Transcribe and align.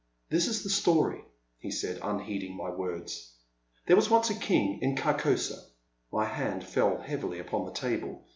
This 0.31 0.47
is 0.47 0.63
the 0.63 0.69
story," 0.71 1.23
he 1.59 1.69
said, 1.69 1.99
unheeding 2.01 2.55
my 2.57 2.71
words. 2.71 3.33
There 3.85 3.95
was 3.95 4.09
once 4.09 4.31
a 4.31 4.33
King 4.33 4.79
in 4.81 4.95
Carcosa 4.95 5.63
—"My 6.11 6.25
hand 6.25 6.63
fell 6.63 6.99
heavily 7.01 7.37
upon 7.37 7.65
the 7.65 7.71
table. 7.71 8.27